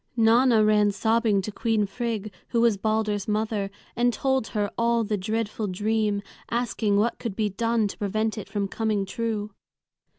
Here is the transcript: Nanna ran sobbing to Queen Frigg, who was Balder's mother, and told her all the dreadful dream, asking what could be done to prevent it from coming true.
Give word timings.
Nanna 0.17 0.63
ran 0.65 0.89
sobbing 0.91 1.43
to 1.43 1.51
Queen 1.51 1.85
Frigg, 1.85 2.33
who 2.47 2.61
was 2.61 2.75
Balder's 2.75 3.27
mother, 3.27 3.69
and 3.95 4.11
told 4.11 4.47
her 4.47 4.71
all 4.75 5.03
the 5.03 5.15
dreadful 5.15 5.67
dream, 5.67 6.23
asking 6.49 6.97
what 6.97 7.19
could 7.19 7.35
be 7.35 7.49
done 7.49 7.87
to 7.87 7.99
prevent 7.99 8.35
it 8.35 8.49
from 8.49 8.67
coming 8.67 9.05
true. 9.05 9.51